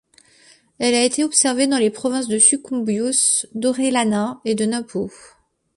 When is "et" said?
4.45-4.55